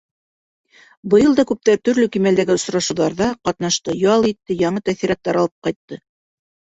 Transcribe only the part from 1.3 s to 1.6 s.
да